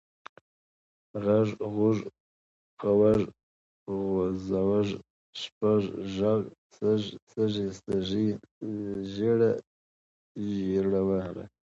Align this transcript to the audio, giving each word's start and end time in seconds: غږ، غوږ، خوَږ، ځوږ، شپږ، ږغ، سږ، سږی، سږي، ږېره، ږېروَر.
غږ، 1.23 1.49
غوږ، 1.73 1.97
خوَږ، 2.79 3.19
ځوږ، 4.45 4.87
شپږ، 5.39 5.81
ږغ، 6.15 6.41
سږ، 6.75 7.01
سږی، 7.31 7.67
سږي، 7.83 8.27
ږېره، 9.11 9.51
ږېروَر. 10.57 11.35